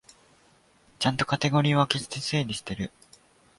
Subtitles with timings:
[0.97, 2.91] ちゃんとカテゴリー分けして整理してる